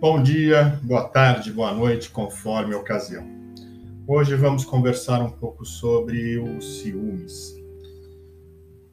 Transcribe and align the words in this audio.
Bom 0.00 0.22
dia, 0.22 0.80
boa 0.82 1.06
tarde, 1.06 1.52
boa 1.52 1.74
noite, 1.74 2.08
conforme 2.08 2.74
a 2.74 2.78
ocasião. 2.78 3.22
Hoje 4.06 4.34
vamos 4.34 4.64
conversar 4.64 5.20
um 5.20 5.28
pouco 5.28 5.62
sobre 5.62 6.38
os 6.38 6.80
ciúmes. 6.80 7.54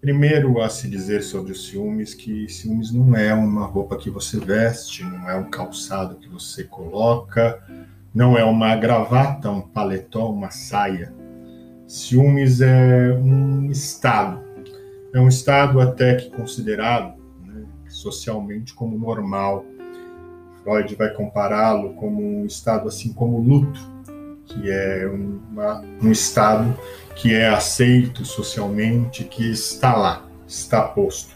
Primeiro 0.02 0.62
a 0.62 0.68
se 0.68 0.90
dizer 0.90 1.24
sobre 1.24 1.54
os 1.54 1.70
ciúmes 1.70 2.14
que 2.14 2.50
ciúmes 2.50 2.92
não 2.92 3.16
é 3.16 3.34
uma 3.34 3.66
roupa 3.66 3.96
que 3.96 4.10
você 4.10 4.38
veste, 4.38 5.02
não 5.02 5.30
é 5.30 5.36
um 5.38 5.50
calçado 5.50 6.18
que 6.18 6.28
você 6.28 6.66
coloca, 6.66 7.64
não 8.14 8.38
é 8.38 8.44
uma 8.44 8.76
gravata, 8.76 9.50
um 9.50 9.62
paletó, 9.62 10.30
uma 10.30 10.52
saia. 10.52 11.14
Ciúmes 11.88 12.60
é 12.60 13.14
um 13.14 13.72
estado. 13.72 14.44
É 15.14 15.22
um 15.22 15.30
estado 15.30 15.80
até 15.80 16.16
que 16.16 16.30
considerado 16.32 17.18
né, 17.46 17.66
socialmente 17.88 18.74
como 18.74 19.00
normal 19.00 19.64
Freud 20.68 20.96
vai 20.96 21.14
compará-lo 21.14 21.94
como 21.94 22.22
um 22.22 22.46
estado 22.46 22.90
assim 22.90 23.14
como 23.14 23.38
o 23.38 23.42
luto, 23.42 23.80
que 24.46 24.70
é 24.70 25.08
uma, 25.08 25.82
um 26.04 26.12
estado 26.12 26.78
que 27.16 27.34
é 27.34 27.48
aceito 27.48 28.26
socialmente, 28.26 29.24
que 29.24 29.50
está 29.50 29.96
lá, 29.96 30.28
está 30.46 30.82
posto. 30.82 31.34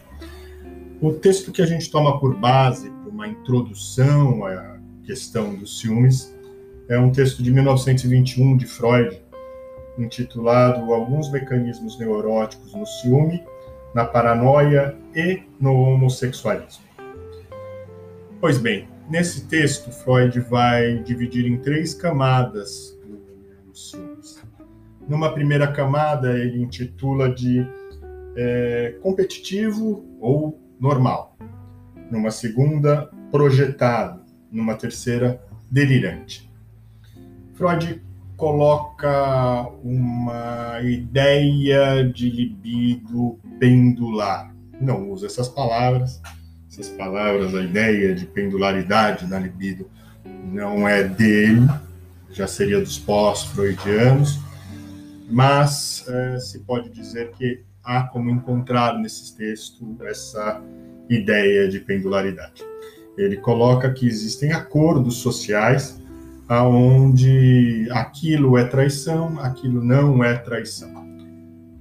O 1.01 1.13
texto 1.13 1.53
que 1.53 1.61
a 1.61 1.65
gente 1.65 1.89
toma 1.89 2.19
por 2.19 2.35
base 2.35 2.89
para 2.89 3.09
uma 3.09 3.25
introdução 3.25 4.43
à 4.43 4.77
questão 5.05 5.55
dos 5.55 5.79
ciúmes 5.79 6.35
é 6.89 6.99
um 6.99 7.09
texto 7.09 7.41
de 7.41 7.53
1921 7.53 8.57
de 8.57 8.65
Freud, 8.65 9.17
intitulado 9.97 10.93
Alguns 10.93 11.31
mecanismos 11.31 11.97
neuróticos 11.97 12.73
no 12.73 12.85
ciúme, 12.85 13.41
na 13.95 14.03
paranoia 14.03 14.93
e 15.15 15.41
no 15.57 15.73
homossexualismo. 15.73 16.83
Pois 18.41 18.57
bem, 18.57 18.90
Nesse 19.11 19.45
texto, 19.45 19.91
Freud 19.91 20.39
vai 20.39 20.99
dividir 20.99 21.45
em 21.45 21.57
três 21.57 21.93
camadas 21.93 22.97
os 23.69 23.91
ciúmes. 23.91 24.41
Numa 25.05 25.33
primeira 25.33 25.69
camada, 25.69 26.39
ele 26.39 26.61
intitula 26.63 27.29
de 27.29 27.67
é, 28.37 28.95
competitivo 29.01 30.05
ou 30.17 30.57
normal. 30.79 31.35
Numa 32.09 32.31
segunda, 32.31 33.11
projetado. 33.29 34.21
Numa 34.49 34.75
terceira, 34.75 35.43
delirante. 35.69 36.49
Freud 37.53 38.01
coloca 38.37 39.67
uma 39.83 40.79
ideia 40.83 42.09
de 42.09 42.29
libido 42.29 43.37
pendular. 43.59 44.55
Não 44.79 45.11
usa 45.11 45.25
essas 45.25 45.49
palavras, 45.49 46.21
essas 46.71 46.87
palavras, 46.87 47.53
a 47.53 47.61
ideia 47.61 48.15
de 48.15 48.25
pendularidade 48.25 49.25
da 49.25 49.37
libido 49.37 49.89
não 50.53 50.87
é 50.87 51.03
dele, 51.03 51.67
já 52.31 52.47
seria 52.47 52.79
dos 52.79 52.97
pós-freudianos, 52.97 54.39
mas 55.29 56.05
é, 56.07 56.39
se 56.39 56.59
pode 56.59 56.89
dizer 56.89 57.31
que 57.31 57.61
há 57.83 58.03
como 58.03 58.29
encontrar 58.29 58.97
nesses 58.97 59.31
textos 59.31 59.99
essa 60.01 60.61
ideia 61.09 61.67
de 61.67 61.81
pendularidade. 61.81 62.63
Ele 63.17 63.35
coloca 63.35 63.91
que 63.91 64.07
existem 64.07 64.53
acordos 64.53 65.17
sociais 65.17 66.01
aonde 66.47 67.85
aquilo 67.91 68.57
é 68.57 68.63
traição, 68.63 69.37
aquilo 69.41 69.83
não 69.83 70.23
é 70.23 70.37
traição. 70.37 70.89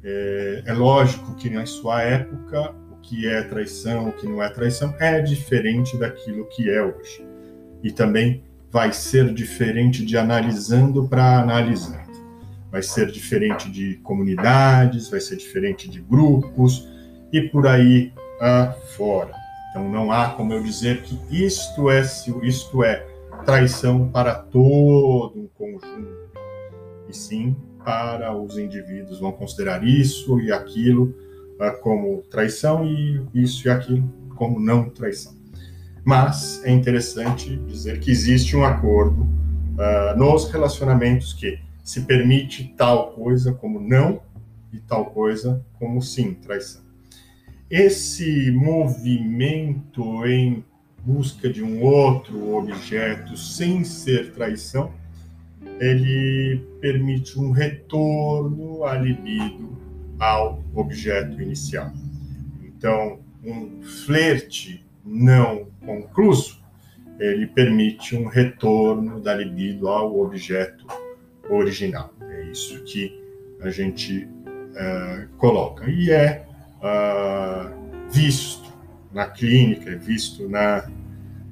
É, 0.03 0.63
é 0.67 0.73
lógico 0.73 1.37
que 1.37 1.49
na 1.49 1.65
sua 1.65 2.03
época 2.03 2.75
que 3.03 3.27
é 3.27 3.43
traição, 3.43 4.09
o 4.09 4.13
que 4.13 4.27
não 4.27 4.43
é 4.43 4.49
traição, 4.49 4.95
é 4.99 5.21
diferente 5.21 5.97
daquilo 5.97 6.47
que 6.47 6.71
é 6.71 6.83
hoje. 6.83 7.25
E 7.83 7.91
também 7.91 8.43
vai 8.71 8.93
ser 8.93 9.33
diferente 9.35 10.05
de 10.05 10.17
analisando 10.17 11.09
para 11.09 11.41
analisando. 11.41 12.11
Vai 12.71 12.83
ser 12.83 13.11
diferente 13.11 13.71
de 13.71 13.97
comunidades, 13.97 15.09
vai 15.11 15.21
ser 15.21 15.37
diferente 15.37 15.89
de 15.91 16.01
grupos 16.01 16.89
e 17.33 17.41
por 17.41 17.67
aí 17.67 18.13
afora. 18.41 19.35
Então 19.71 19.89
não 19.89 20.13
há 20.13 20.31
como 20.31 20.53
eu 20.53 20.63
dizer 20.63 21.03
que 21.03 21.19
isto 21.31 21.91
é 21.91 22.03
isto 22.43 22.85
é 22.85 23.07
traição 23.45 24.09
para 24.09 24.35
todo 24.35 25.41
um 25.41 25.49
conjunto. 25.49 26.31
E 27.09 27.17
sim 27.17 27.57
para 27.85 28.37
os 28.37 28.59
indivíduos 28.59 29.19
vão 29.19 29.33
considerar 29.33 29.83
isso 29.85 30.39
e 30.41 30.53
aquilo 30.53 31.15
como 31.83 32.23
traição 32.31 32.87
e 32.87 33.23
isso 33.35 33.67
e 33.67 33.71
aquilo 33.71 34.09
como 34.37 34.59
não 34.59 34.89
traição. 34.89 35.35
Mas 36.05 36.65
é 36.65 36.71
interessante 36.71 37.57
dizer 37.57 38.01
que 38.01 38.11
existe 38.11 38.57
um 38.57 38.65
acordo 38.65 39.23
uh, 39.23 40.17
nos 40.17 40.51
relacionamentos 40.51 41.35
que 41.35 41.59
se 41.85 42.03
permite 42.03 42.75
tal 42.77 43.13
coisa 43.13 43.53
como 43.53 43.81
não 43.81 44.23
e 44.73 44.79
tal 44.79 45.07
coisa 45.07 45.65
como 45.79 46.01
sim, 46.01 46.35
traição. 46.35 46.83
Esse 47.71 48.51
movimento 48.51 50.25
em 50.27 50.65
busca 51.05 51.49
de 51.49 51.63
um 51.63 51.83
outro 51.83 52.57
objeto 52.57 53.37
sem 53.37 53.85
ser 53.85 54.33
traição, 54.33 54.93
ele 55.79 56.63
permite 56.81 57.39
um 57.39 57.51
retorno 57.51 58.85
à 58.85 58.97
libido 58.97 59.80
ao 60.21 60.63
objeto 60.75 61.41
inicial. 61.41 61.91
Então, 62.63 63.21
um 63.43 63.83
flerte 63.83 64.87
não 65.05 65.67
concluso, 65.85 66.61
ele 67.19 67.47
permite 67.47 68.15
um 68.15 68.27
retorno 68.27 69.21
da 69.21 69.35
libido 69.35 69.89
ao 69.89 70.21
objeto 70.21 70.87
original. 71.49 72.13
É 72.21 72.45
isso 72.45 72.83
que 72.85 73.19
a 73.61 73.71
gente 73.71 74.25
uh, 74.25 75.29
coloca. 75.37 75.89
E 75.91 76.11
é 76.11 76.47
uh, 76.79 78.11
visto 78.11 78.71
na 79.13 79.27
clínica, 79.27 79.91
é 79.91 79.97
visto 79.97 80.49
na, 80.49 80.89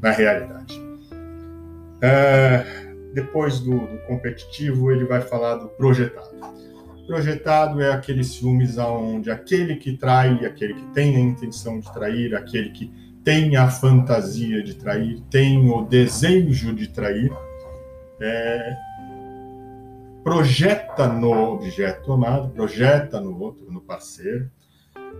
na 0.00 0.10
realidade. 0.10 0.78
Uh, 1.98 2.88
depois 3.12 3.60
do, 3.60 3.78
do 3.78 3.98
competitivo, 4.06 4.92
ele 4.92 5.04
vai 5.04 5.20
falar 5.20 5.56
do 5.56 5.68
projetado. 5.68 6.36
Projetado 7.08 7.80
é 7.80 7.90
aquele 7.90 8.22
ciúmes 8.22 8.76
onde 8.76 9.30
aquele 9.30 9.76
que 9.76 9.96
trai, 9.96 10.44
aquele 10.44 10.74
que 10.74 10.84
tem 10.92 11.16
a 11.16 11.20
intenção 11.20 11.80
de 11.80 11.90
trair, 11.90 12.36
aquele 12.36 12.68
que 12.68 12.92
tem 13.24 13.56
a 13.56 13.70
fantasia 13.70 14.62
de 14.62 14.74
trair, 14.74 15.18
tem 15.30 15.70
o 15.70 15.86
desejo 15.86 16.74
de 16.74 16.86
trair, 16.86 17.32
é, 18.20 18.76
projeta 20.22 21.08
no 21.08 21.54
objeto 21.54 22.12
amado, 22.12 22.50
projeta 22.50 23.18
no 23.18 23.40
outro, 23.40 23.72
no 23.72 23.80
parceiro, 23.80 24.50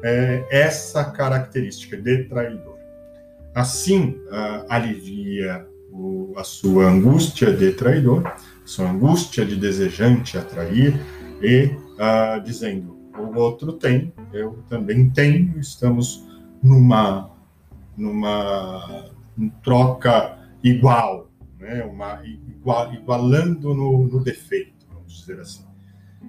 é, 0.03 0.45
essa 0.51 1.03
característica 1.07 1.97
de 1.97 2.25
traidor. 2.25 2.77
Assim, 3.55 4.21
uh, 4.27 4.67
alivia 4.69 5.67
o, 5.91 6.35
a 6.37 6.45
sua 6.45 6.85
angústia 6.85 7.51
de 7.51 7.73
traidor, 7.73 8.31
sua 8.63 8.91
angústia 8.91 9.43
de 9.43 9.57
desejante 9.57 10.37
atrair, 10.37 10.95
e 11.41 11.65
uh, 11.67 12.41
dizendo: 12.43 12.97
o 13.19 13.37
outro 13.39 13.73
tem, 13.73 14.13
eu 14.33 14.63
também 14.69 15.11
tenho, 15.11 15.59
estamos 15.59 16.27
numa, 16.63 17.31
numa 17.97 19.11
troca 19.63 20.39
igual, 20.63 21.31
né? 21.59 21.85
Uma, 21.85 22.21
igual, 22.25 22.93
igualando 22.95 23.75
no, 23.75 24.07
no 24.07 24.23
defeito, 24.23 24.87
vamos 24.93 25.21
dizer 25.21 25.41
assim. 25.41 25.65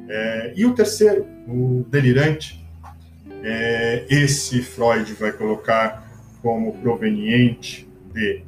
É, 0.07 0.53
e 0.55 0.65
o 0.65 0.73
terceiro, 0.73 1.25
o 1.47 1.85
delirante, 1.89 2.65
é, 3.43 4.05
esse 4.09 4.61
Freud 4.61 5.13
vai 5.13 5.31
colocar 5.31 6.07
como 6.41 6.73
proveniente 6.77 7.87
de 8.13 8.43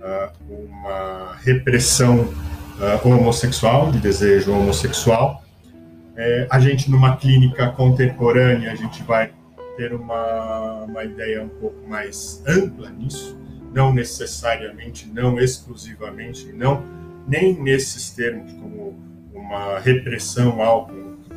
uh, 0.00 0.32
uma 0.48 1.34
repressão 1.36 2.20
uh, 2.24 3.08
homossexual, 3.08 3.90
de 3.90 3.98
desejo 3.98 4.52
homossexual, 4.52 5.42
é, 6.16 6.46
a 6.50 6.58
gente, 6.60 6.90
numa 6.90 7.16
clínica 7.16 7.70
contemporânea, 7.70 8.72
a 8.72 8.74
gente 8.74 9.02
vai 9.02 9.32
ter 9.76 9.94
uma, 9.94 10.84
uma 10.84 11.04
ideia 11.04 11.42
um 11.42 11.48
pouco 11.48 11.88
mais 11.88 12.42
ampla 12.46 12.90
nisso, 12.90 13.38
não 13.72 13.92
necessariamente, 13.92 15.08
não 15.08 15.38
exclusivamente, 15.40 16.52
não 16.52 16.84
nem 17.26 17.54
nesses 17.54 18.10
termos 18.10 18.52
como 18.52 18.98
uma 19.32 19.78
repressão 19.78 20.60
ao 20.60 20.90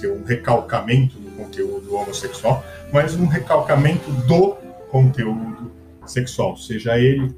um 0.04 0.24
recalcamento 0.24 1.18
do 1.18 1.31
conteúdo 1.38 1.95
homossexual, 1.95 2.66
mas 2.92 3.16
um 3.16 3.28
recalcamento 3.28 4.12
do 4.28 4.56
conteúdo 4.89 5.71
sexual, 6.06 6.57
seja 6.57 7.00
ele 7.00 7.33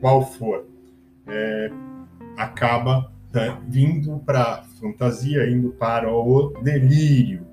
qual 0.00 0.26
for, 0.26 0.66
é, 1.26 1.70
acaba 2.36 3.11
né, 3.32 3.58
vindo 3.66 4.18
para 4.26 4.64
fantasia, 4.80 5.48
indo 5.48 5.70
para 5.70 6.12
o 6.12 6.52
delírio, 6.62 7.46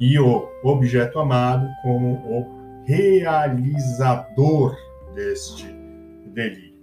e 0.00 0.18
o 0.18 0.48
objeto 0.62 1.18
amado 1.18 1.68
como 1.82 2.14
o 2.14 2.84
realizador 2.84 4.76
deste 5.14 5.66
delírio. 6.32 6.76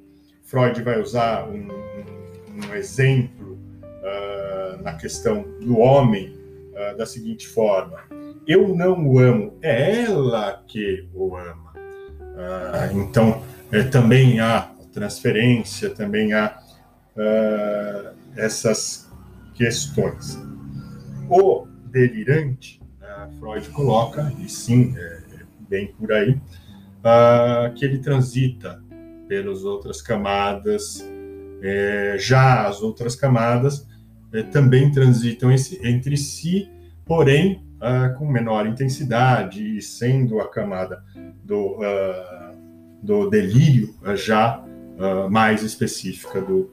Freud 0.44 0.82
vai 0.82 1.00
usar 1.00 1.48
um, 1.48 1.68
um, 1.68 2.74
exemplo 2.76 3.54
uh, 3.54 4.82
na 4.84 4.94
questão 4.94 5.46
do 5.62 5.80
homem 5.80 6.36
uh, 6.74 6.98
da 6.98 7.06
seguinte 7.06 7.48
forma: 7.48 8.00
eu 8.48 8.76
não 8.76 9.08
o 9.08 9.20
amo, 9.20 9.58
é 9.62 10.04
ela 10.04 10.64
que 10.68 11.08
o 11.14 11.36
ama. 11.36 11.74
Uh, 11.74 13.00
então, 13.00 13.42
é, 13.72 13.84
também 13.84 14.40
há 14.40 14.70
transferência, 14.92 15.90
também 15.90 16.34
há 16.34 16.60
essas 18.36 19.10
questões. 19.54 20.40
O 21.30 21.68
delirante, 21.92 22.82
né, 23.00 23.30
Freud 23.40 23.68
coloca, 23.70 24.34
e 24.40 24.50
sim, 24.50 24.94
é, 24.98 25.02
é 25.02 25.46
bem 25.70 25.94
por 25.94 26.12
aí, 26.12 26.40
que 27.76 27.86
ele 27.86 28.00
transita 28.00 28.82
pelas 29.28 29.64
outras 29.64 30.02
camadas, 30.02 31.06
é, 31.62 32.16
já 32.20 32.68
as 32.68 32.82
outras 32.82 33.16
camadas 33.16 33.88
é, 34.34 34.44
também 34.44 34.92
transitam 34.92 35.52
esse, 35.52 35.80
entre 35.86 36.18
si, 36.18 36.70
porém 37.06 37.64
uh, 37.84 38.18
com 38.18 38.26
menor 38.26 38.66
intensidade, 38.66 39.78
e 39.78 39.82
sendo 39.82 40.40
a 40.40 40.50
camada 40.50 41.04
do, 41.44 41.78
uh, 41.78 42.58
do 43.02 43.30
delírio 43.30 43.94
uh, 44.02 44.16
já 44.16 44.64
mais 45.32 45.64
específica 45.64 46.40
do 46.40 46.72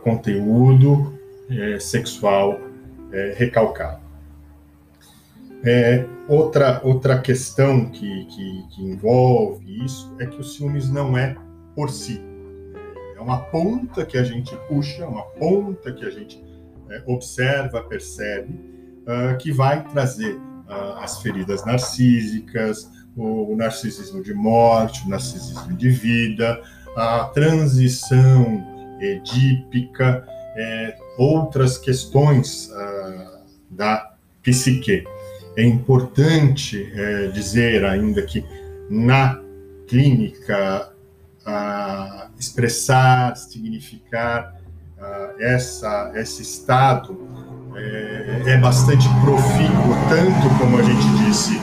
conteúdo 0.00 1.18
é, 1.50 1.78
sexual 1.78 2.58
é, 3.12 3.34
recalcado. 3.36 4.02
É, 5.64 6.04
outra, 6.28 6.80
outra 6.84 7.18
questão 7.18 7.86
que, 7.86 8.26
que, 8.26 8.64
que 8.70 8.82
envolve 8.82 9.84
isso 9.84 10.14
é 10.18 10.26
que 10.26 10.38
o 10.38 10.44
ciúmes 10.44 10.90
não 10.90 11.16
é 11.16 11.36
por 11.74 11.90
si. 11.90 12.20
É 13.16 13.20
uma 13.20 13.38
ponta 13.38 14.04
que 14.04 14.18
a 14.18 14.22
gente 14.22 14.54
puxa, 14.68 15.06
uma 15.06 15.22
ponta 15.22 15.92
que 15.92 16.04
a 16.04 16.10
gente 16.10 16.42
é, 16.90 17.02
observa, 17.06 17.82
percebe, 17.82 18.52
uh, 19.04 19.36
que 19.38 19.52
vai 19.52 19.82
trazer 19.88 20.34
uh, 20.34 20.98
as 20.98 21.22
feridas 21.22 21.64
narcísicas, 21.64 22.90
o, 23.16 23.54
narcisismo 23.56 24.22
de 24.22 24.34
morte, 24.34 25.06
o 25.06 25.08
narcisismo 25.08 25.76
de 25.76 25.88
vida, 25.88 26.60
a 26.96 27.24
transição 27.24 28.73
edípica, 29.00 30.26
é, 30.56 30.96
outras 31.18 31.78
questões 31.78 32.70
uh, 32.70 33.38
da 33.70 34.14
psique. 34.42 35.04
É 35.56 35.62
importante 35.62 36.92
é, 36.94 37.28
dizer 37.28 37.84
ainda 37.84 38.22
que 38.22 38.44
na 38.90 39.40
clínica 39.86 40.90
a 41.46 42.28
expressar, 42.38 43.36
significar 43.36 44.56
uh, 44.98 45.42
essa, 45.42 46.12
esse 46.14 46.42
estado 46.42 47.28
é, 47.76 48.42
é, 48.46 48.56
bastante 48.58 49.06
profícuo, 49.22 49.94
tanto 50.08 50.58
como 50.58 50.78
a 50.78 50.82
gente 50.82 51.24
disse 51.24 51.60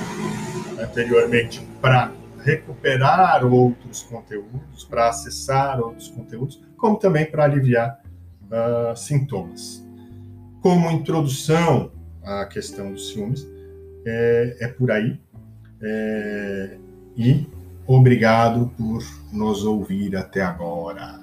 anteriormente, 0.79 1.61
para 1.81 2.11
recuperar 2.43 3.45
outros 3.45 4.03
conteúdos, 4.03 4.83
para 4.83 5.09
acessar 5.09 5.79
outros 5.79 6.09
conteúdos, 6.09 6.61
como 6.77 6.97
também 6.97 7.25
para 7.25 7.43
aliviar 7.45 8.01
uh, 8.45 8.95
sintomas. 8.95 9.85
Como 10.61 10.91
introdução 10.91 11.91
à 12.23 12.45
questão 12.45 12.91
dos 12.91 13.09
ciúmes, 13.09 13.47
é, 14.05 14.57
é 14.61 14.67
por 14.67 14.91
aí. 14.91 15.19
É, 15.83 16.77
e 17.17 17.47
Obrigado 17.93 18.71
por 18.77 19.03
nos 19.33 19.65
ouvir 19.65 20.15
até 20.15 20.41
agora. 20.41 21.19